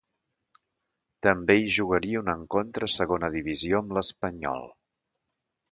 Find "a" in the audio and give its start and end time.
2.91-2.95